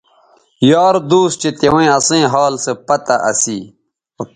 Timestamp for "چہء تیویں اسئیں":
1.41-2.25